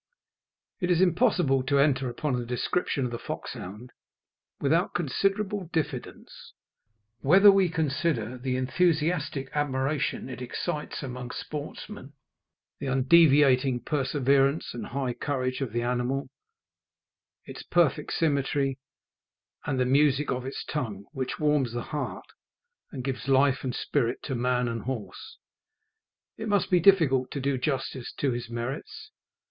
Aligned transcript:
It 0.79 0.89
is 0.89 0.99
impossible 0.99 1.61
to 1.61 1.77
enter 1.77 2.09
upon 2.09 2.33
a 2.35 2.43
description 2.43 3.05
of 3.05 3.11
the 3.11 3.19
foxhound 3.19 3.91
without 4.59 4.95
considerable 4.95 5.69
diffidence. 5.71 6.53
Whether 7.19 7.51
we 7.51 7.69
consider 7.69 8.39
the 8.39 8.55
enthusiastic 8.55 9.49
admiration 9.53 10.27
it 10.27 10.41
excites 10.41 11.03
amongst 11.03 11.39
sportsmen, 11.41 12.13
the 12.79 12.87
undeviating 12.87 13.81
perseverance 13.81 14.73
and 14.73 14.87
high 14.87 15.13
courage 15.13 15.61
of 15.61 15.71
the 15.71 15.83
animal, 15.83 16.31
its 17.45 17.61
perfect 17.61 18.11
symmetry, 18.13 18.79
and 19.67 19.79
the 19.79 19.85
music 19.85 20.31
of 20.31 20.47
its 20.47 20.63
tongue, 20.65 21.05
which 21.11 21.39
warms 21.39 21.73
the 21.73 21.83
heart 21.93 22.25
and 22.91 23.03
gives 23.03 23.27
life 23.27 23.63
and 23.63 23.75
spirit 23.75 24.23
to 24.23 24.33
man 24.33 24.67
and 24.67 24.81
horse, 24.85 25.37
it 26.37 26.47
must 26.47 26.71
be 26.71 26.79
difficult 26.79 27.29
to 27.29 27.39
do 27.39 27.55
justice 27.59 28.11
to 28.13 28.31
his 28.31 28.49
merits. 28.49 29.11